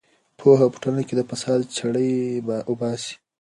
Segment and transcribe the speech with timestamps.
[0.39, 2.11] پوهه په ټولنه کې د فساد جرړې
[2.71, 3.13] وباسي.